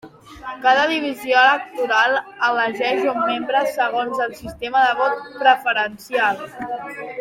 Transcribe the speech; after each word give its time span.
Cada 0.61 0.85
divisió 0.91 1.35
electoral 1.41 2.17
elegeix 2.49 3.05
un 3.13 3.21
membre 3.29 3.63
segons 3.79 4.27
el 4.29 4.37
sistema 4.43 4.85
de 4.89 4.99
vot 5.05 5.25
preferencial. 5.45 6.47